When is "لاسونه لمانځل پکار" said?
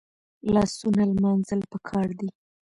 0.53-2.07